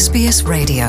SBS 0.00 0.44
Radio. 0.46 0.86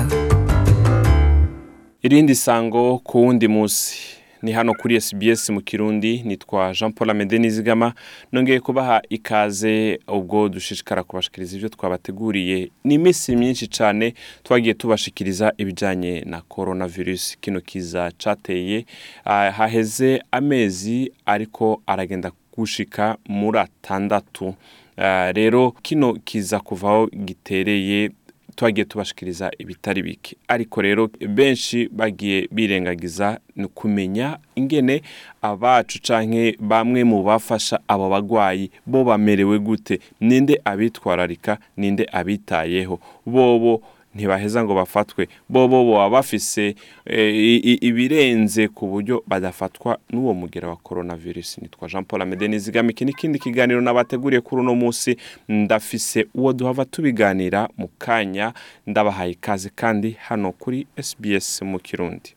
Irindi 2.02 2.36
sango 2.36 3.00
ku 3.00 3.18
wundi 3.22 3.48
munsi. 3.48 3.98
Ni 4.42 4.52
hano 4.52 4.74
kuri 4.74 5.02
SBS 5.02 5.50
mu 5.50 5.62
kirundi 5.62 6.24
nitwa 6.26 6.74
Jean 6.74 6.92
Paul 6.94 7.10
Amede 7.10 7.40
Nizigama 7.40 7.94
nongeye 8.32 8.60
kubaha 8.60 9.02
ikaze 9.10 10.00
ubwo 10.08 10.50
dushishikara 10.50 11.04
kubashikiriza 11.04 11.56
ibyo 11.56 11.70
twabateguriye. 11.70 12.72
Ni 12.84 12.94
iminsi 12.94 13.36
myinshi 13.36 13.68
cyane 13.68 14.14
twagiye 14.44 14.74
tubashikiriza 14.74 15.54
ibijyanye 15.58 16.24
na 16.26 16.42
coronavirus. 16.42 17.38
Kino 17.42 17.62
kiza 17.62 18.12
cateye 18.18 18.86
ah, 19.26 19.52
haheze 19.52 20.24
amezi 20.32 21.12
ariko 21.26 21.82
aragenda 21.88 22.32
gushika 22.58 23.18
muri 23.26 23.60
atandatu. 23.60 24.56
Ah, 24.98 25.32
rero 25.32 25.72
kino 25.82 26.14
kiza 26.14 26.60
kuvaho 26.60 27.08
gitereye 27.26 28.12
twagiye 28.56 28.86
tubashikiriza 28.86 29.52
ibitari 29.58 30.02
bike. 30.04 30.36
Ariko 30.48 30.82
rero 30.82 31.10
benshi 31.30 31.90
bagiye 31.92 32.48
birengagiza 32.52 33.40
ni 33.56 33.68
kumenya 33.68 34.38
ingene 34.56 35.02
abacu 35.42 36.00
canke 36.02 36.56
bamwe 36.60 37.04
mu 37.04 37.24
bafasha 37.24 37.80
abo 37.88 38.10
bagwayi 38.10 38.72
bo 38.86 39.04
bamerewe 39.04 39.60
gute. 39.60 40.00
Ninde 40.22 40.62
abitwararika 40.66 41.58
ninde 41.78 42.06
abitayeho. 42.12 43.00
Bobo 43.26 43.82
ntibaheza 44.16 44.64
ngo 44.64 44.76
bafatwe. 44.76 45.28
Bobo 45.50 45.86
baba 45.94 46.10
bafise 46.10 46.76
eh, 47.06 47.84
ibirenze 47.84 48.68
ku 48.68 48.88
buryo 48.88 49.24
badafatwa 49.28 49.98
n'uwo 50.10 50.34
mugera 50.34 50.70
wa 50.70 50.76
coronavirus. 50.76 51.58
Nitwa 51.58 51.88
Jean 51.88 52.04
Paul 52.04 52.22
Amede 52.22 52.48
Nizigama 52.48 52.92
iki 52.92 53.06
n'ikindi 53.06 53.40
kiganiro 53.40 53.82
nabateguriye 53.82 54.42
kuri 54.42 54.62
uno 54.62 54.76
munsi. 54.76 55.18
Ndafise 55.50 56.28
uwo 56.36 56.54
duhava 56.54 56.86
tubiganira 56.86 57.70
mu 57.78 57.88
kanya. 57.98 58.54
Ndabahaye 58.88 59.32
ikaze 59.32 59.70
kandi 59.76 60.12
hano 60.20 60.52
kuri 60.52 60.88
SBS 61.02 61.62
mu 61.62 61.80
Kirundi. 61.80 62.34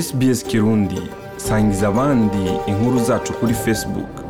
SBS 0.00 0.44
Kirundi 0.44 1.02
sangiza 1.36 1.88
abandi 1.88 2.38
inkuru 2.66 2.98
zacu 2.98 3.32
kuri 3.32 3.54
Facebook. 3.54 4.21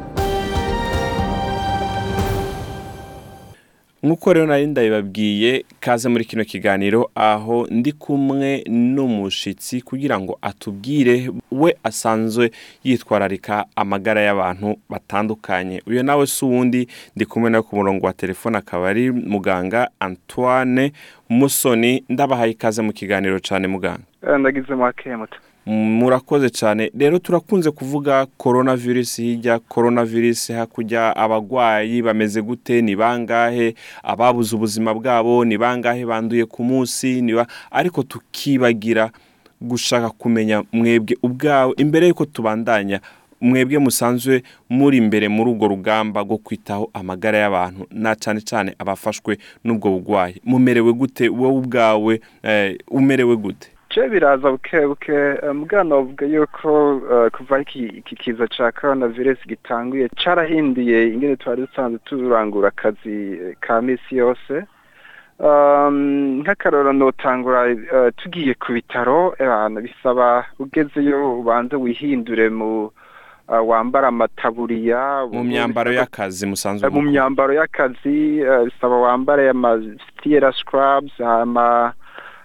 Nk'uko 4.03 4.33
rero 4.33 4.47
nari 4.47 4.67
ndabibabwiye 4.67 5.64
kaze 5.81 6.08
muri 6.08 6.25
kino 6.25 6.45
kiganiro 6.45 7.11
aho 7.14 7.67
ndi 7.70 7.92
kumwe 7.92 8.64
n'umushitsi 8.69 9.81
kugira 9.83 10.20
ngo 10.20 10.39
atubwire 10.42 11.31
we 11.53 11.77
asanzwe 11.84 12.50
yitwararika 12.84 13.67
amagara 13.77 14.20
y'abantu 14.22 14.77
batandukanye. 14.91 15.83
Uyu 15.86 16.03
nawe 16.03 16.27
si 16.27 16.44
uwundi 16.44 16.89
ndi 17.17 17.27
kumwe 17.27 17.50
nawe 17.50 17.62
ku 17.62 17.77
murongo 17.77 18.06
wa 18.06 18.12
telefone 18.12 18.59
akaba 18.59 18.89
ari 18.89 19.11
muganga 19.12 19.89
antoine 20.00 20.92
musoni. 21.28 22.05
Ndabahaye 22.09 22.50
ikaze 22.53 22.83
mu 22.83 22.92
kiganiro 22.92 23.39
cyane 23.39 23.66
muganga. 23.69 24.03
Eh, 24.28 24.39
ndagize 24.39 24.75
make 24.75 25.16
muto 25.16 25.37
murakoze 25.67 26.51
cyane. 26.51 26.91
Rero 26.99 27.19
turakunze 27.19 27.71
kuvuga 27.71 28.27
coronavirus 28.37 29.17
hirya 29.17 29.59
coronavirus 29.59 30.51
hakurya 30.53 31.17
abagwayi 31.17 32.03
bameze 32.03 32.43
gute 32.43 32.83
ni 32.83 32.97
bangahe? 32.97 33.75
Ababuze 34.03 34.57
ubuzima 34.57 34.95
bwabo 34.95 35.45
ni 35.45 35.59
bangahe 35.59 36.07
banduye 36.07 36.45
ku 36.47 36.65
munsi? 36.65 37.23
Ariko 37.71 38.03
tukibagira 38.03 39.11
gushaka 39.61 40.11
kumenya 40.11 40.65
mwebwe 40.73 41.17
ubwawe 41.23 41.75
imbere 41.79 42.09
y'uko 42.09 42.25
tubandanya 42.25 43.01
mwebwe 43.41 43.79
musanzwe 43.79 44.43
muri 44.71 44.97
imbere 44.99 45.29
muri 45.29 45.51
urwo 45.51 45.69
rugamba 45.69 46.23
rwo 46.23 46.39
kwitaho 46.39 46.91
amagara 46.95 47.39
y'abantu 47.39 47.87
na 47.91 48.15
cyane 48.15 48.41
cyane 48.41 48.75
abafashwe 48.79 49.39
n'ubwo 49.65 49.91
bugwayi. 49.91 50.41
Mumerewe 50.45 50.93
gute? 50.93 51.29
Wowe 51.29 51.55
ubwawe 51.59 52.21
eh, 52.43 52.79
umerewe 52.91 53.37
gute? 53.37 53.69
Je 53.95 54.09
biraza 54.09 54.51
buke 54.51 54.87
buke 54.87 55.12
eh, 55.12 55.53
mugana 55.55 55.95
bavuga 55.95 56.27
yuko 56.27 57.01
eh, 57.12 57.31
kuva 57.31 57.61
iki 57.61 58.17
kiza 58.17 58.47
ca 58.49 58.72
coronavirus 58.72 59.39
gitanguye 59.47 60.09
carahinduye 60.09 61.09
ingene 61.12 61.37
twari 61.37 61.61
dusanzwe 61.66 61.99
turangura 62.05 62.69
akazi 62.69 63.33
eh, 63.33 63.56
ka 63.61 63.83
misi 63.83 64.16
yose. 64.16 64.65
Um, 65.39 66.41
nk'akarorero 66.41 66.93
notangura 66.93 67.75
tugiye 68.16 68.55
ku 68.55 68.72
bitaro 68.72 69.34
bisaba 69.83 70.45
ugezeyo 70.59 71.41
ubanze 71.41 71.77
wihindure 71.77 72.49
mu 72.49 72.91
wambara 73.49 74.09
amataburiya 74.09 75.27
mu 75.33 75.45
myambaro 75.45 75.91
y'akazi 75.93 76.47
musanzwe 76.47 76.89
mu 76.91 77.03
myambaro 77.03 77.53
y'akazi 77.53 78.45
bisaba 78.65 78.97
wambare 78.97 79.50
ama 79.50 79.81
theater 80.22 80.55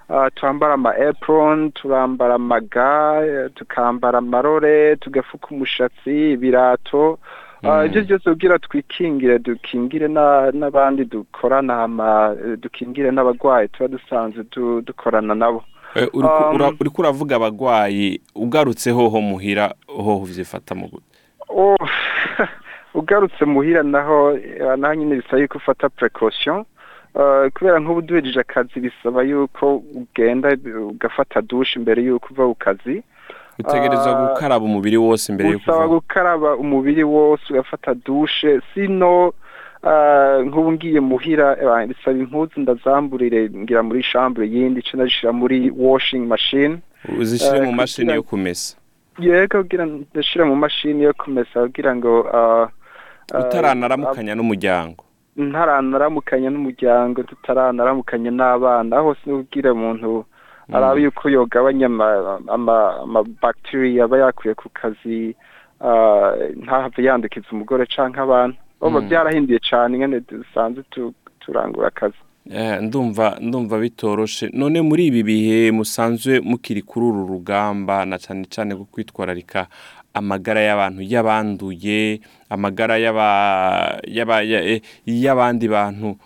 uh, 0.09 0.27
twambara 0.35 0.73
ama 0.73 0.95
apron 1.09 1.71
turambara 1.71 2.35
amaga 2.35 3.21
tukambara 3.55 4.17
amarore 4.17 4.95
tugafuka 4.95 5.47
umushatsi 5.51 6.31
ibirato. 6.31 7.19
Uh, 7.63 7.69
Mm. 7.69 7.85
ibyo 7.85 8.01
byose 8.03 8.29
kugira 8.29 8.59
twikingire 8.59 9.39
dukingire 9.39 10.07
na- 10.07 10.51
n'abandi 10.51 11.05
dukorana 11.05 11.87
dukingire 12.61 13.11
n'abagwayi 13.11 13.67
tuba 13.67 13.87
dusanzwe 13.87 14.45
du- 14.51 14.81
dukorana 14.81 15.35
nabo. 15.35 15.63
Eh, 15.95 16.07
Um, 16.13 16.23
ura- 16.55 16.71
uriko 16.79 17.01
uravuga 17.01 17.35
abagwayi 17.35 18.21
ugarutse 18.35 18.91
hoho 18.91 19.21
muhira 19.21 19.73
hoho 19.87 20.25
vyifata 20.25 20.75
mu 20.75 20.87
gute 20.87 21.17
Oh, 21.49 21.75
ugarutse 22.93 23.45
muhira 23.45 23.83
naho 23.83 24.37
eh, 24.37 24.77
naho 24.77 24.93
nyine 24.95 25.15
bisaba 25.15 25.41
yuko 25.41 25.57
ufata 25.57 25.89
precaution. 25.89 26.65
Kubera 27.53 27.79
nk'ubu 27.79 28.01
duhejeje 28.01 28.39
akazi 28.39 28.79
bisaba 28.79 29.23
yuko 29.23 29.83
ugenda 29.95 30.57
ugafata 30.89 31.41
dushe 31.41 31.79
imbere 31.79 32.03
yuko 32.03 32.27
uva 32.31 32.45
ku 32.47 32.55
kazi. 32.55 33.03
Utegerezwa 33.59 34.11
Ah, 34.19 34.27
gukaraba 34.33 34.65
umubiri 34.65 34.97
wose 34.97 35.33
mbere 35.33 35.49
yo 35.49 35.57
usaba 35.57 35.77
kuva 35.77 35.87
gukaraba 35.87 36.55
umubiri 36.55 37.03
wose 37.03 37.43
ugafata 37.49 37.93
dushe 37.93 38.61
sino 38.73 39.27
uh, 39.83 40.37
nk'ubu 40.45 40.71
ngiye 40.71 40.99
muhira 40.99 41.57
eh, 41.61 41.87
bisaba 41.87 42.17
impuzu 42.17 42.59
ndazamburire 42.61 43.49
ngira 43.49 43.83
muri 43.83 44.03
chambre 44.11 44.45
yindi 44.47 44.81
ce 44.81 44.93
ndazishira 44.97 45.33
muri 45.33 45.73
washing 45.77 46.27
machine. 46.27 46.77
Uzishire 47.19 47.57
eh, 47.57 47.63
mu 47.65 47.71
mashini 47.71 48.13
yo 48.13 48.23
kumesa. 48.23 48.77
Yego 49.19 49.57
kugira 49.63 49.85
ndashira 49.85 50.45
mu 50.45 50.55
mashini 50.55 51.03
yo 51.03 51.13
kumesa 51.13 51.61
kugira 51.61 51.95
ngo 51.95 52.29
utaranaramukanya 53.33 54.35
n'umuryango. 54.35 55.03
Ntaranaramukanya 55.37 56.49
n'umuryango 56.49 57.23
tutaranaramukanya 57.23 58.31
n'abana 58.31 58.97
aho 58.97 59.13
hose 59.13 59.31
ubwira 59.31 59.73
umuntu 59.73 60.25
araba 60.73 60.99
yuko 60.99 61.29
yogabanya 61.29 61.85
ama- 61.85 62.41
ama- 62.47 62.95
amabacteria 63.05 64.03
aba 64.03 64.17
yakuye 64.17 64.53
ku 64.53 64.69
kazi 64.69 65.35
ah, 65.81 66.33
ntahave 66.57 67.03
yandukiza 67.03 67.47
umugore 67.51 67.85
canke 67.85 68.19
abana. 68.19 68.53
Oba 68.81 69.01
Mm. 69.01 69.07
byarahinduye 69.09 69.59
cane 69.69 69.93
ingene 69.95 70.19
dusanzwe 70.25 70.83
tu- 70.89 71.13
turangura 71.39 71.87
akazi. 71.87 72.17
Eh, 72.49 72.81
ndumva 72.81 73.37
ndumva 73.41 73.77
bitoroshe. 73.79 74.49
None 74.53 74.81
muri 74.81 75.05
ibi 75.05 75.23
bihe 75.23 75.71
musanzwe 75.71 76.39
mukiri 76.39 76.81
kuri 76.81 77.05
uru 77.05 77.27
rugamba 77.27 78.05
na 78.05 78.17
cyane 78.17 78.45
cyane 78.49 78.73
rwo 78.73 78.85
kwitwararika 78.91 79.67
amagara 80.17 80.61
y'abantu 80.61 81.01
y'abanduye 81.01 82.19
amagara 82.49 82.99
eh, 82.99 84.81
y'abandi 85.05 85.67
bantu. 85.67 86.17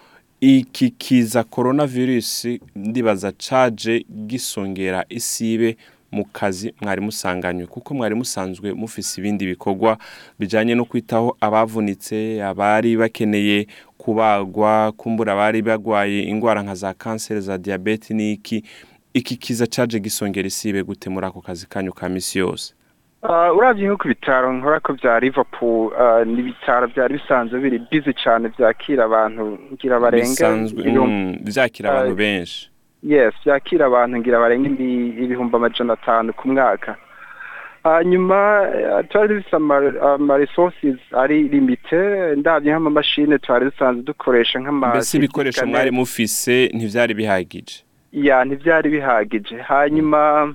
Iki 0.41 0.89
kiza 0.89 1.43
coronavirus 1.43 2.47
ndibaza 2.75 3.31
caje 3.31 4.05
gisongera 4.27 5.05
isibe 5.09 5.77
mu 6.11 6.25
kazi 6.25 6.73
mwari 6.81 7.01
musanganywe 7.01 7.65
kuko 7.67 7.93
mwari 7.93 8.15
musanzwe 8.15 8.73
mufise 8.73 9.21
ibindi 9.21 9.45
bikorwa 9.45 9.97
bijanye 10.39 10.75
no 10.75 10.85
kwitaho 10.85 11.37
abavunitse 11.41 12.43
abari 12.43 12.97
bakeneye 12.97 13.67
kubagwa 13.97 14.91
kumbura 14.91 15.33
abari 15.33 15.61
bagwaye 15.61 16.23
ingwara 16.23 16.63
nka 16.63 16.75
za 16.75 16.93
kanseri 16.93 17.41
za 17.41 17.57
diyabete 17.57 18.13
n'iki. 18.13 18.63
Iki 19.13 19.35
kiza 19.37 19.67
caje 19.67 19.99
gisongera 19.99 20.47
isibe 20.47 20.83
gute 20.83 21.09
muri 21.09 21.25
ako 21.25 21.41
kazi 21.41 21.67
kanyu 21.67 21.93
ka 21.93 22.09
misi 22.09 22.39
yose? 22.39 22.73
Uh, 23.23 23.57
uravye 23.57 23.87
nko 23.87 23.97
ku 23.97 24.07
bitaro 24.07 24.53
nkora 24.53 24.79
ko 24.79 24.93
vya 24.93 25.19
Liverpool 25.19 25.93
uh, 25.93 26.25
ni 26.27 26.39
ibitaro 26.39 26.87
vyari 26.87 27.13
bisanzwe 27.21 27.59
biri 27.59 27.79
busy 27.91 28.13
cane 28.13 28.47
vyakira 28.57 29.05
abantu 29.05 29.59
ngira 29.73 29.99
barenga 29.99 30.49
mm, 30.51 31.37
vyakira 31.43 31.89
abantu 31.91 32.11
Ah, 32.11 32.15
benshi. 32.15 32.69
Yes 33.03 33.33
vyakira 33.45 33.85
abantu 33.85 34.17
ngira 34.17 34.39
barenga 34.39 34.69
ibi- 34.69 35.13
ibihumbi 35.23 35.55
amajana 35.55 35.93
atanu 35.93 36.33
ku 36.33 36.47
mwaka. 36.47 36.95
Hanyuma 37.83 38.67
twari 39.09 39.35
dufise 39.35 39.55
ama- 39.55 40.01
ama 40.13 40.37
resources 40.37 40.97
ari 41.13 41.43
limite 41.43 42.35
ndavye 42.35 42.71
nk'amamashini 42.73 43.39
twari 43.39 43.65
dusanzwe 43.65 44.03
dukoresha 44.03 44.59
nk'ama 44.59 44.87
mbese 44.89 45.17
ibikoresho 45.17 45.65
mwari 45.65 45.91
mufise 45.91 46.69
ntivyari 46.73 47.13
bihagije? 47.13 47.83
Ya 48.11 48.45
ntivyari 48.45 48.89
bihagije. 48.89 49.57
Hanyuma 49.61 50.21
Uh, 50.43 50.49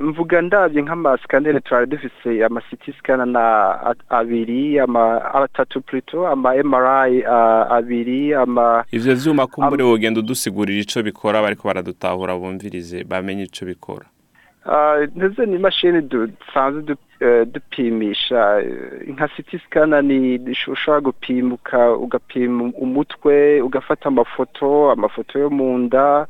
mvuga 0.00 0.42
ndabye 0.42 0.82
nk'amasikaneri 0.82 1.60
twari 1.60 1.86
dufise 1.86 2.44
amasiti 2.44 2.92
sikana 2.92 3.26
na 3.26 3.44
abiri 4.08 4.78
ama 4.78 5.34
atatu 5.34 5.80
plutôt 5.80 6.26
ama 6.32 6.54
MRI 6.54 7.22
uh, 7.24 7.72
abiri 7.72 8.34
ama 8.34 8.84
ivyo 8.92 9.14
vyuma 9.14 9.46
kumbure 9.46 9.84
wogenda 9.84 10.20
udusigurira 10.20 10.80
ico 10.80 11.02
bikora 11.02 11.42
bariko 11.42 11.68
baradutahura 11.68 12.36
bumvirize 12.36 13.04
bamenye 13.04 13.42
ico 13.42 13.64
bikora 13.66 14.06
uh, 14.66 15.04
ndetse 15.16 15.46
ni 15.46 15.56
imashini 15.56 16.00
dusanzwe 16.02 16.82
du, 16.82 16.96
dupimisha 17.44 18.62
nka 19.08 19.28
scanner 19.66 20.04
ni 20.04 20.38
ushobora 20.72 21.00
gupimuka 21.00 21.92
ugapima 21.92 22.64
umutwe 22.78 23.60
ugafata 23.60 24.08
amafoto 24.08 24.90
amafoto 24.90 25.38
yo 25.38 25.50
mu 25.50 25.78
nda. 25.78 26.26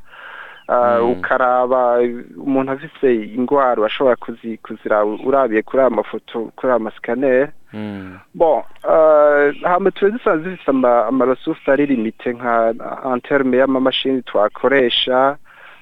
Ukaraba 1.12 1.98
umuntu 2.36 2.72
afise 2.72 3.14
ingwara 3.34 3.80
urashobora 3.80 4.16
kuzi, 4.16 4.56
kuziraba 4.62 5.04
urabiye 5.26 5.62
kuri 5.62 5.80
aya 5.80 5.90
mafoto 5.90 6.50
kuri 6.56 6.70
aya 6.72 6.78
masikaneri 6.78 7.48
Mm. 7.72 8.18
bon 8.34 8.62
uh, 8.84 9.54
hama 9.62 9.90
tuba 9.90 10.10
dusanzwe 10.10 10.50
dufise 10.50 10.70
ama- 10.70 11.06
amaresurse 11.06 11.70
ari 11.72 11.86
limite 11.86 12.32
nka 12.32 12.74
en 13.14 13.20
terme 13.20 13.56
y'amamashini 13.56 14.22
twakoresha. 14.22 15.36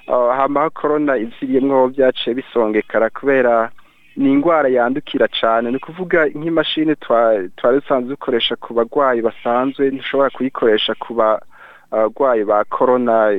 Hama 0.06 0.60
aho 0.60 0.70
korona 0.70 1.16
iziriyemwo 1.16 1.88
vyaciye 1.88 2.34
bisongekara 2.36 3.10
kubera 3.10 3.70
ni 4.16 4.32
ingwara 4.32 4.68
yandukira 4.68 5.28
cane. 5.40 5.70
Ni 5.70 5.76
ukuvuga 5.76 6.26
nk'imashini 6.26 6.92
twa- 6.96 7.48
twari 7.56 7.80
dusanzwe 7.80 8.10
dukoresha 8.10 8.56
ku 8.56 8.74
bagwayi 8.74 9.22
basanzwe 9.22 9.90
ntushobora 9.90 10.30
kuyikoresha 10.30 10.94
ku 10.94 11.14
bagwayi 11.90 12.44
ba 12.44 12.64
korona 12.64 13.32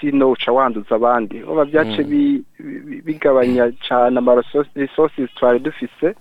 sino 0.00 0.30
uca 0.30 0.50
wanduza 0.52 0.94
abandi. 0.94 1.42
Oba 1.48 1.64
vyaciye 1.64 2.04
Mm. 2.04 2.10
bi- 2.10 2.44
bi- 2.58 3.02
bigabanya 3.06 3.72
cane 3.88 4.18
amaresources 4.18 5.30
twari 5.34 5.58
dufise. 5.58 6.14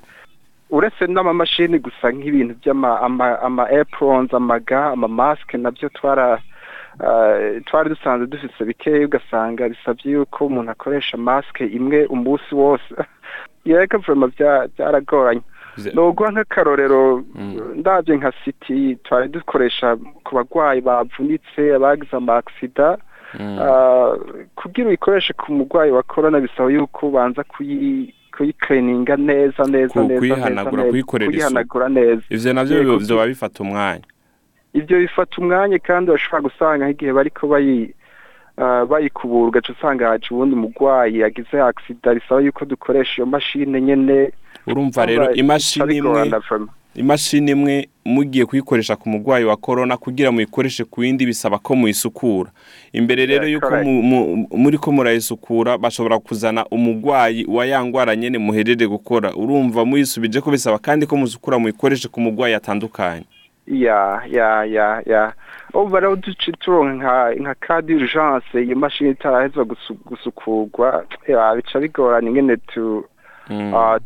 Uretse 0.69 1.05
n'amamashini 1.07 1.77
gusa 1.79 2.09
nk'ibintu 2.11 2.55
by'ama 2.61 2.99
ama, 3.01 3.39
ama 3.41 3.63
aprons 3.69 4.33
amaga 4.33 4.91
amamasike 4.97 5.57
na 5.57 5.71
byo 5.71 5.89
twara 5.89 6.41
uh, 6.99 7.61
twari 7.65 7.89
dusanzwe 7.89 8.27
dufise 8.27 8.65
bikeya 8.65 9.05
ugasanga 9.05 9.69
bisabye 9.69 10.11
yuko 10.17 10.45
umuntu 10.45 10.71
akoresha 10.71 11.17
masike 11.17 11.65
imwe 11.69 12.05
umunsi 12.09 12.55
wose. 12.55 12.89
Bya- 13.65 14.67
byaragoranye. 14.77 15.41
Noguha 15.93 16.31
nk'akarorero 16.31 17.23
Mm. 17.35 17.59
ndabye 17.79 18.15
nka 18.17 18.31
city 18.43 18.95
twari 19.03 19.27
dukoresha 19.29 19.95
ku 20.23 20.35
bagwayi 20.35 20.81
bavunitse 20.81 21.75
abagize 21.75 22.15
ama 22.17 22.35
accident 22.37 22.99
Mm. 23.39 23.59
Ah, 23.61 24.15
kugira 24.55 24.87
uyikoreshe 24.87 25.33
ku 25.33 25.51
murwayi 25.53 25.91
wa 25.91 26.03
korona 26.03 26.39
bisaba 26.39 26.71
yuko 26.71 27.07
ubanza 27.07 27.43
kuyi 27.43 28.13
kuyikleninga 28.37 29.15
neza 29.17 29.63
neza 29.67 29.99
neza 30.03 30.19
kuyihanagura, 30.19 30.83
neza, 31.89 32.21
navyo 32.53 32.77
Yego. 32.77 32.97
vyoba 32.97 33.27
bifata 33.27 33.63
umwanya 33.63 34.03
ivyo 34.73 34.99
bifata 34.99 35.41
umwanya 35.41 35.79
kandi 35.79 36.11
bashobora 36.11 36.41
gusanga 36.47 36.85
nk'igihe 36.87 37.11
bariko 37.13 37.47
bayi 37.47 37.93
ah, 38.57 38.85
bayikubura 38.85 39.47
ugaca 39.47 39.71
usanga 39.73 40.07
haje 40.07 40.27
uwundi 40.31 40.55
murwayi 40.55 41.19
yagize 41.19 41.59
accident 41.61 42.15
bisaba 42.23 42.41
yuko 42.41 42.65
dukoresha 42.65 43.13
iyo 43.19 43.25
mashine 43.25 43.81
nyene 43.81 44.31
urumva 44.67 45.05
rero 45.05 45.33
imashini 45.33 45.97
imwe 45.97 46.31
imashini 46.95 47.51
imwe 47.51 47.89
mugiye 48.05 48.45
kuyikoresha 48.45 48.95
ku 48.95 49.09
murwayi 49.09 49.45
wa 49.45 49.55
korona 49.57 49.97
kugira 49.97 50.31
muyikoreshe 50.31 50.83
ku 50.85 51.03
yindi 51.03 51.25
bisaba 51.25 51.57
ko 51.59 51.75
muyisukura. 51.75 52.51
Imbere 52.93 53.25
rero 53.25 53.47
yuko 53.47 53.67
correct. 53.67 53.87
mu- 53.87 54.01
mu- 54.03 54.47
muriko 54.57 54.91
murayisukura 54.91 55.77
bashobora 55.77 56.19
kuzana 56.19 56.65
umurwayi 56.71 57.45
wa 57.49 57.65
ya 57.65 57.83
ngwara 57.85 58.15
nyene 58.15 58.37
muhejeje 58.37 58.87
gukora. 58.87 59.33
Urumva 59.35 59.85
muyisubije 59.85 60.41
ko 60.41 60.51
bisaba 60.51 60.79
kandi 60.79 61.05
ko 61.05 61.17
musukura 61.17 61.59
muyikoreshe 61.59 62.07
ku 62.07 62.21
murwayi 62.21 62.53
atandukanye. 62.55 63.25
Ya 63.67 64.21
ya 64.31 64.63
ya 64.65 65.01
ya. 65.05 65.33
Ubu 65.73 65.95
rero 65.99 66.15
duce 66.15 66.51
turonka 66.51 67.33
nka 67.35 67.55
cas 67.59 67.83
d'urgence 67.85 68.55
iyo 68.63 68.75
mashini 68.75 69.09
itarahezwa 69.11 69.65
gusu- 69.65 69.97
gusukurwa. 70.05 71.03
Bica 71.55 71.79
bigorana. 71.79 72.29
Ingene 72.29 72.57
tu 72.57 73.03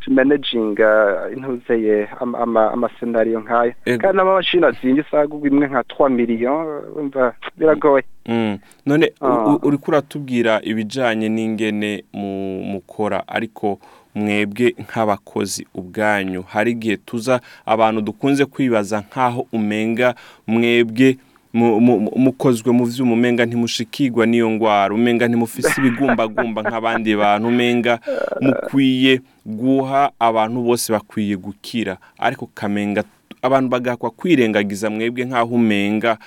to 0.00 0.10
managing 0.10 0.76
uh, 0.80 1.32
intuzeye 1.36 2.08
ama, 2.20 2.38
ama, 2.38 2.72
amasenariyo 2.72 3.40
nk'ayo 3.40 3.72
Ego. 3.84 3.98
kandi 4.02 4.16
n'amamashini 4.16 4.64
azimvye 4.66 5.04
isagurwa 5.08 5.48
imwe 5.48 5.66
nka 5.68 5.80
3 5.80 6.10
million 6.10 6.66
umva 6.96 7.34
biragoye 7.56 8.04
Mm. 8.26 8.58
none 8.86 9.12
Ah. 9.20 9.26
u- 9.46 9.60
uriko 9.62 9.90
uratubwira 9.90 10.60
ibijanye 10.62 11.28
n'ingene 11.28 12.04
mu- 12.12 12.62
mukora 12.64 13.28
ariko 13.28 13.78
mwebwe 14.14 14.74
nk'abakozi 14.78 15.66
ubwanyu 15.74 16.42
hari 16.42 16.70
igihe 16.70 16.96
tuza 16.96 17.40
abantu 17.66 18.00
dukunze 18.00 18.44
kwibaza 18.44 19.00
nk'aho 19.00 19.46
umenga 19.52 20.14
mwebwe 20.46 21.16
mukozwe 21.52 22.72
mu 22.72 22.84
vyuma 22.84 23.12
umenga 23.12 23.46
ntimushikirwa 23.46 24.26
n'iyo 24.26 24.50
ngwara 24.50 24.94
umenga 24.94 25.28
ntimufise 25.28 25.80
ibigumbagumba 25.80 26.62
nk'abandi 26.62 27.16
bantu 27.16 27.48
umenga 27.48 27.98
mukwiye 28.40 29.20
guha 29.46 30.10
abantu 30.18 30.62
bose 30.62 30.92
bakwiye 30.92 31.36
gukira. 31.36 31.96
Ariko 32.18 32.46
kamenga 32.54 33.02
abantu 33.42 33.68
bagakwa 33.68 34.10
kwirengagiza 34.10 34.90
mwebwe 34.90 35.24
nk'aho 35.24 35.54
umenga 35.54 36.18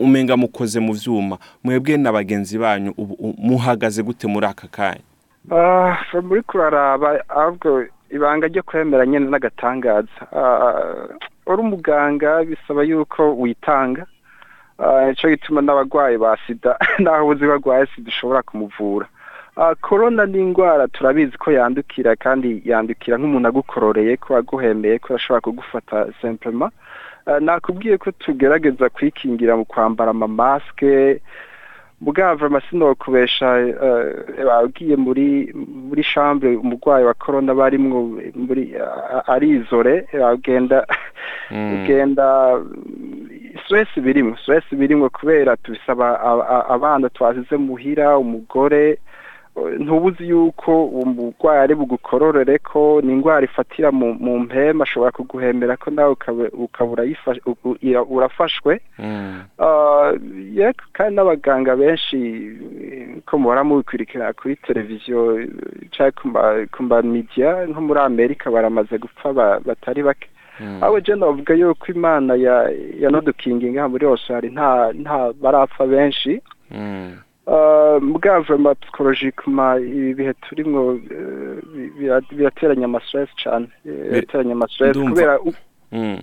umenga 0.00 0.36
mukoze 0.36 0.80
mu 0.80 0.92
vyuma. 0.92 1.38
Mwebwe 1.64 1.96
na 1.96 2.12
bagenzi 2.12 2.58
banyu 2.58 2.94
muhagaze 3.38 4.02
gute 4.02 4.26
muri 4.26 4.46
aka 4.46 4.68
kanya? 4.68 5.04
Ah, 5.50 5.96
muri 6.22 6.42
kuraraba 6.42 7.20
ahubwo 7.28 7.84
ibanga 8.10 8.46
ryo 8.48 8.62
kwemera 8.62 9.06
nyene 9.06 9.28
n'agatangaza. 9.28 10.20
Ah, 10.32 11.04
uri 11.46 11.60
umuganga 11.62 12.44
bisaba 12.44 12.82
yuko 12.84 13.36
witanga. 13.36 14.06
Ah, 14.78 15.06
nico 15.10 15.28
gituma 15.28 15.60
n'abagwayi 15.62 16.18
ba 16.18 16.36
sida 16.46 16.78
naho 16.98 17.26
uzi 17.28 17.46
bagwaye 17.46 17.86
sida 17.86 18.08
ushobora 18.08 18.42
kumuvura 18.42 19.06
Ah, 19.56 19.74
korona 19.74 20.26
ni 20.26 20.38
ingwara 20.38 20.88
turabizi 20.88 21.34
ko 21.38 21.50
yandukira 21.50 22.14
kandi 22.16 22.62
yandukira 22.64 23.18
nk'umuntu 23.18 23.48
agukororeye 23.50 24.16
ko 24.22 24.36
aguhemeye 24.38 24.98
ko 25.02 25.14
ashobora 25.18 25.40
kugufata 25.42 26.06
simplement 26.22 26.70
Ah, 27.26 27.40
nakubwiye 27.40 27.98
ko 27.98 28.10
tugerageza 28.14 28.88
kwikingira 28.88 29.56
mu 29.58 29.64
kwambara 29.66 30.10
amamaske 30.14 31.20
mugava 32.00 32.46
amasino 32.46 32.94
kubesha 32.94 33.46
ugiye 34.64 34.94
muri 34.96 35.50
muri 35.88 36.02
chambre 36.06 36.54
umurwayi 36.56 37.04
wa 37.04 37.14
corona 37.18 37.50
barimwo 37.54 38.22
muri 38.38 38.78
ah, 38.78 39.26
arizore 39.26 40.06
ugenda 40.34 40.86
Mm. 41.50 41.72
ugenda 41.84 42.60
stress 43.68 43.88
birimwo 44.00 44.36
stress 44.40 44.64
birimwo 44.72 45.10
kubera 45.12 45.56
tubisaba 45.60 46.16
abana 46.68 47.08
twasize 47.12 47.56
muhira 47.56 48.16
umugore 48.18 48.98
ntubuzi 49.78 50.28
yuko 50.28 50.86
uwo 50.86 51.04
murwayi 51.04 51.60
ari 51.60 51.74
bugukororere 51.74 52.58
ko 52.62 53.00
ni 53.04 53.12
indwara 53.12 53.42
ifatira 53.44 53.90
mu 53.92 54.38
mpema 54.46 54.84
ashobora 54.86 55.10
kuguhemera 55.10 55.76
ko 55.76 55.90
nawe 55.90 56.12
ukaba- 56.14 56.50
urafashwe 58.06 58.80
Mm. 58.98 59.42
Ah, 59.58 60.12
kandi 60.94 61.14
n'abaganga 61.18 61.74
benshi 61.76 62.18
ko 63.26 63.38
muhora 63.38 63.64
mubikurikira 63.66 64.30
kuri 64.32 64.56
televiziyo 64.62 65.42
canke 65.90 66.14
ku 66.22 66.28
ma- 66.30 66.66
nko 67.66 67.80
muri 67.82 68.00
amerika 68.00 68.50
baramaze 68.50 68.94
gupfa 68.98 69.32
ba- 69.34 69.60
batari 69.60 70.02
bake. 70.06 70.28
Aho 70.80 71.00
je 71.00 71.14
novuga 71.14 71.54
yuko 71.54 71.86
imana 71.92 72.34
ya 72.34 72.70
yanodukinginga 73.00 73.80
aha 73.80 73.88
muri 73.88 74.06
australia 74.06 74.50
nta 74.50 74.92
nta 74.92 75.32
barapfa 75.32 75.86
benshi 75.86 76.40
Mm. 76.70 77.12
Uh, 77.46 78.02
mugabo 78.02 78.42
vraiment 78.44 78.78
psychologiquement 78.80 79.80
ibi 79.80 80.14
bihe 80.14 80.32
turimwo 80.34 80.94
eh, 80.94 81.62
bi- 81.74 81.90
bira- 81.98 82.20
birateranya 82.36 82.84
ama 82.84 83.00
stress 83.00 83.28
cane 83.44 83.68
Eh, 83.86 84.10
birateranya 84.10 84.52
ama 84.52 84.68
stress 84.68 84.90
ndumva. 84.96 85.10
kubera 85.10 85.38
Mm. 85.92 86.18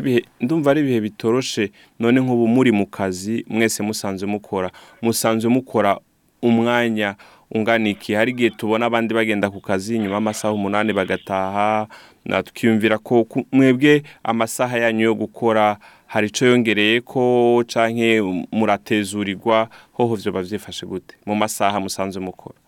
ibihe 0.00 0.24
ndumva 0.40 0.70
ari 0.70 0.80
ibihe 0.80 1.00
bitoroshe 1.00 1.70
none 2.00 2.20
nk'ubu 2.20 2.46
muri 2.48 2.72
mu 2.72 2.86
kazi 2.86 3.44
mwese 3.48 3.82
musanzwe 3.82 4.28
mukora 4.28 4.70
musanzwe 5.02 5.50
mukora 5.50 5.98
umwanya 6.42 7.14
ungana 7.50 7.88
iki 7.88 8.14
hari 8.14 8.30
igihe 8.32 8.50
tubona 8.50 8.86
abandi 8.86 9.14
bagenda 9.14 9.50
ku 9.50 9.60
kazi 9.60 9.98
nyuma 9.98 10.14
y'amasaha 10.14 10.54
umunani 10.54 10.92
bagataha 10.92 11.86
na 12.24 12.42
tukiyumvira 12.42 12.98
ko 12.98 13.26
mwebwe 13.52 14.02
amasaha 14.24 14.78
yanyu 14.78 15.04
yo 15.04 15.14
gukora 15.14 15.76
hari 16.06 16.26
ico 16.26 16.44
yongereye 16.46 17.00
ko 17.00 17.62
canke 17.66 18.22
muratezurirwa 18.52 19.68
hoho 19.92 20.14
vyoba 20.14 20.42
vyifashe 20.42 20.86
gute? 20.86 21.16
Mu 21.26 21.34
masaha 21.34 21.80
musanzwe 21.80 22.22
mukora. 22.22 22.58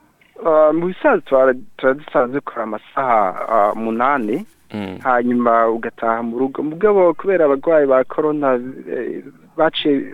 Mu 0.72 0.86
bisanzwe 0.86 1.20
tuba 1.26 1.54
tuba 1.76 1.94
dusanzwe 1.94 2.34
dukora 2.34 2.62
amasaha 2.62 3.72
uh, 3.72 3.76
munani 3.78 4.46
Mm. 4.74 4.98
hanyuma 5.02 5.68
ugataha 5.68 6.22
mu 6.22 6.38
rugo. 6.38 6.62
Mugabo 6.62 7.14
kubera 7.14 7.44
abarwayi 7.44 7.86
ba 7.86 8.04
corona 8.04 8.60
eh, 8.92 9.24
baciye 9.56 10.12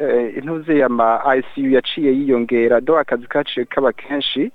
eh, 0.00 0.36
intuze 0.38 0.84
ama 0.84 1.20
ICU 1.36 1.70
yaciye 1.70 2.12
yiyongera 2.12 2.80
do 2.80 2.98
akazi 2.98 3.26
kaciye 3.26 3.66
kaba 3.66 3.92
kenshi. 3.92 4.50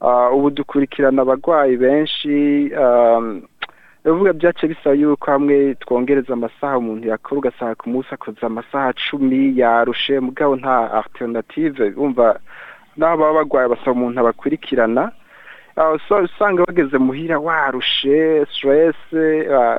Ah, 0.00 0.30
ubu 0.30 0.50
dukurikirana 0.50 1.22
abarwayi 1.22 1.76
benshi 1.76 2.70
um, 2.74 3.42
bivuga 4.04 4.32
byace 4.32 4.66
bisaba 4.68 4.94
yuko 4.96 5.30
hamwe 5.30 5.74
twongereza 5.74 6.32
amasaha 6.32 6.78
umuntu 6.78 7.08
yakora 7.08 7.38
ugasanga 7.38 7.74
ku 7.74 7.88
munsi 7.90 8.08
akoze 8.12 8.40
amasaha 8.46 8.92
cumi 8.92 9.52
yarushe. 9.58 10.20
Mugabo 10.20 10.56
nta 10.56 10.92
alternative 10.92 11.92
umva 11.96 12.40
n'aho 12.96 13.16
baba 13.16 13.32
barwaye 13.44 13.68
basaba 13.68 13.92
umuntu 13.92 14.20
abakurikirana. 14.20 15.12
Usanga 16.24 16.64
bageze 16.66 16.98
muhira 16.98 17.38
warushe 17.38 18.46
stress 18.52 18.96
ah, 19.52 19.78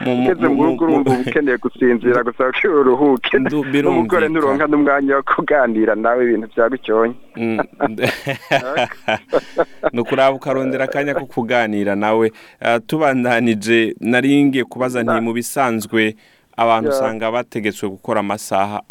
ugeze 0.00 0.48
mu 0.48 0.64
rugo 0.64 0.84
urumva 0.84 1.10
uba 1.10 1.20
ukeneye 1.20 1.56
gusinzira 1.56 2.22
gusa 2.22 2.52
ko 2.52 2.68
uruhuke. 2.68 3.38
N'umugore 3.82 4.28
nturonka 4.28 4.66
n'umwanya 4.66 5.16
wo 5.16 5.22
kuganira 5.22 5.94
nawe 5.94 6.24
ibintu 6.24 6.46
byagucyonya 6.52 7.14
Mm. 7.38 7.60
ni 9.92 10.00
ukuraba 10.00 10.36
ukarondera 10.36 10.84
akanya 10.84 11.14
ko 11.14 11.26
kuganira 11.26 11.94
nawe. 11.94 12.32
Ah, 12.60 12.80
tubandanije 12.80 13.94
nari 14.00 14.44
ngiye 14.44 14.64
kubaza 14.64 15.02
nti 15.02 15.20
mu 15.22 15.32
bisanzwe 15.32 16.14
abantu 16.58 16.88
usanga 16.90 17.30
bategetswe 17.30 17.88
gukora 17.88 18.20
amasaha 18.20 18.82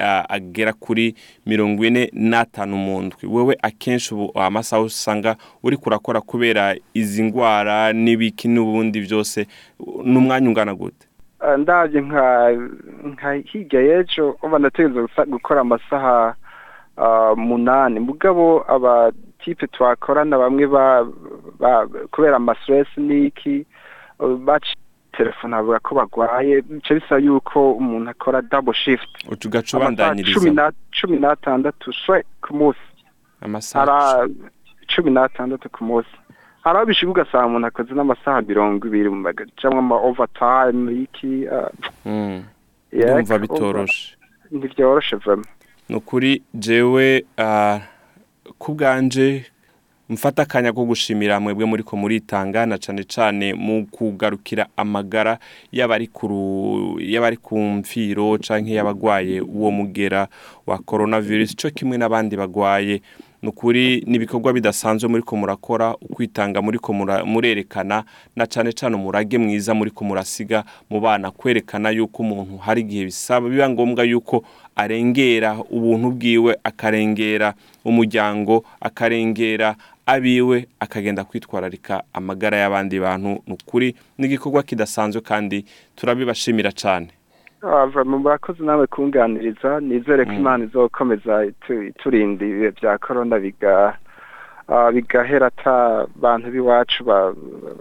ah, 0.00 0.24
agera 0.28 0.72
kuri 0.72 1.14
mirongo 1.46 1.84
ine 1.84 2.10
n'atanu 2.12 2.76
mu 2.76 3.02
ndwi. 3.02 3.26
Wowe 3.26 3.56
akenshi 3.62 4.14
ubu 4.14 4.32
amasaha 4.40 4.82
usanga 4.82 5.36
uri 5.62 5.76
kurakora 5.76 6.20
kubera 6.20 6.76
izi 6.94 7.22
ndwara 7.22 7.92
n'ibiki 7.92 8.48
n'ubundi 8.48 9.00
byose 9.00 9.46
n'umwanya 10.04 10.48
ungana 10.48 10.74
gute? 10.74 11.06
Ah, 11.40 11.56
ndabye 11.56 12.00
nka 12.00 13.32
hirya 13.44 13.80
y'ejo 13.80 14.36
uba 14.42 14.58
nategereza 14.58 15.24
gukora 15.24 15.60
amasaha 15.60 16.34
ah, 16.96 17.34
munani. 17.36 18.00
Mugabo 18.00 18.64
abatipe 18.68 19.66
twakorana 19.66 20.38
bamwe 20.38 20.66
ba, 20.66 21.06
ba 21.60 21.86
kubera 22.12 22.36
amastress 22.36 22.88
n'iki 22.96 23.64
baci 24.44 24.74
telefone 25.16 25.56
avuga 25.56 25.78
ko 25.78 25.94
bagwaye 25.94 26.62
bica 26.62 26.94
bisaba 26.94 27.20
yuko 27.20 27.72
umuntu 27.72 28.10
akora 28.10 28.42
uca 29.32 29.48
ugaca 29.48 29.74
amasaha 29.76 29.78
ubandanyiriza 29.78 30.38
cumi 30.40 30.50
na 30.54 30.72
cumi 31.00 31.16
n'atandatu 31.18 31.92
shwe 31.92 32.24
ku 32.42 32.50
munsi. 32.56 32.86
Amasaha 33.40 34.28
cumi 34.88 35.10
n'atandatu 35.10 35.68
ku 35.70 35.84
munsi. 35.84 36.12
Hari 36.64 36.76
aho 36.78 36.86
bishiga 36.86 37.10
ugasanga 37.12 37.46
umuntu 37.46 37.66
akoze 37.66 37.94
n'amasaha 37.94 38.42
mirongo 38.42 38.86
ibiri 38.88 39.08
mu 39.08 39.20
maga- 39.22 39.46
cyangwa 39.56 39.78
ama 39.78 39.96
overtime 40.02 40.92
iki 41.06 41.46
ah, 41.48 41.70
Mm. 42.04 42.42
yeah, 42.92 43.14
ndumva 43.14 43.34
umva, 43.34 43.38
bitoroshe. 43.38 44.16
Ntibyoroshe 44.50 45.16
vraiment. 45.16 45.48
Ni 45.88 45.96
ukuri 45.96 46.42
jewe 46.54 47.24
ah, 47.38 47.78
ku 48.58 48.74
bwanje 48.74 49.46
mfata 50.08 50.42
akanya 50.42 50.72
ko 50.72 50.84
gushimira 50.84 51.40
mwebwe 51.40 51.64
muri 51.64 51.82
ko 51.82 51.96
muritanga 51.96 52.66
na 52.66 52.78
cyane 52.78 53.04
cyane 53.04 53.54
mu 53.54 53.86
kugarukira 53.90 54.66
amagara 54.76 55.38
y'abari 55.72 56.06
ku 57.42 57.58
mfiro 57.58 58.38
cyangwa 58.38 58.70
y'abagwaye 58.70 59.40
uwo 59.40 59.70
mugera 59.70 60.28
wa 60.66 60.78
coronavirus. 60.78 61.56
Cyo 61.56 61.70
kimwe 61.70 61.98
n'abandi 61.98 62.36
bagwaye. 62.36 63.02
Ni 63.42 63.48
ukuri 63.48 64.02
ni 64.06 64.16
ibikorwa 64.16 64.52
bidasanzwe 64.52 65.08
muri 65.08 65.22
ko 65.22 65.36
murakora 65.36 65.94
ukwitanga 66.00 66.62
muri 66.62 66.78
ko 66.78 66.92
murerekana 67.26 68.04
na 68.36 68.46
cyane 68.46 68.72
cyane 68.72 68.96
umurage 68.96 69.38
mwiza 69.38 69.74
muri 69.74 69.90
ko 69.90 70.04
murasiga 70.04 70.64
mu 70.90 71.00
bana 71.00 71.30
kwerekana 71.30 71.90
yuko 71.90 72.22
umuntu 72.22 72.56
hari 72.56 72.80
igihe 72.80 73.04
bisaba 73.04 73.48
biba 73.48 73.68
ngombwa 73.70 74.04
yuko 74.04 74.42
arengera 74.76 75.58
ubuntu 75.70 76.10
bwiwe 76.10 76.56
akarengera 76.64 77.54
umuryango 77.84 78.64
akarengera 78.80 79.76
abiwe 80.06 80.66
akagenda 80.80 81.24
kwitwararika 81.24 82.02
amagara 82.12 82.56
y'abandi 82.56 83.00
bantu 83.00 83.28
ni 83.46 83.52
ukuri 83.54 83.94
ni 84.18 84.26
igikorwa 84.26 84.62
kidasanzwe 84.62 85.20
kandi 85.22 85.64
turabibashimira 85.96 86.72
cyane 86.72 87.08
Ah, 87.62 87.86
vraiment 87.86 88.22
murakoze 88.22 88.62
nawe 88.64 88.86
kunganiriza. 88.86 89.80
Nizere 89.80 90.24
ko 90.24 90.32
imana 90.32 90.64
izokomeza 90.64 91.44
itu- 91.44 91.82
iturinda 91.82 92.46
ibihe 92.46 92.70
bya 92.70 92.98
corona 92.98 93.38
biga 93.38 93.98
bigahera 94.92 95.46
ata 95.46 96.06
bantu 96.16 96.50
b'iwacu 96.50 97.04
ba- 97.04 97.32
ba- 97.32 97.74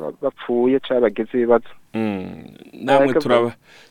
ba- 0.00 0.12
bapfuye 0.22 0.80
cyangwa 0.80 1.08
bagize 1.08 1.30
ibibazo. 1.34 1.68
Mm, 1.94 2.26
namwe 2.72 3.14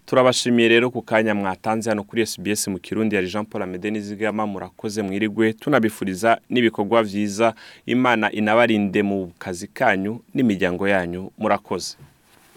turabashimiye 0.05 0.69
rero 0.69 0.89
ku 0.89 1.01
kanya 1.01 1.35
mwatanze 1.35 1.89
hano 1.89 2.03
kuri 2.03 2.25
SBS 2.25 2.67
mu 2.67 2.79
Kirundi 2.79 3.15
yari 3.15 3.27
Jean 3.27 3.45
Paul 3.45 3.63
Amede 3.63 3.91
Nizigama 3.91 4.47
murakoze 4.47 5.01
mwirigwe 5.01 5.53
tunabifuriza 5.53 6.38
n'ibikorwa 6.50 7.03
vyiza 7.03 7.53
Imana 7.85 8.31
inabarinde 8.31 9.03
mu 9.03 9.31
kazi 9.39 9.67
kanyu 9.67 10.19
n'imiryango 10.33 10.88
yanyu 10.88 11.31
murakoze. 11.38 11.97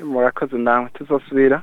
Murakoze 0.04 0.58
nawe 0.58 0.88
tuzosubira 0.94 1.62